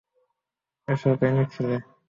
[0.87, 1.75] এসো, প্রেমিক ছেলে।